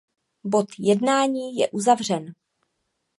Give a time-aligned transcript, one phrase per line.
[0.43, 2.33] Bod jednání je uzavřen.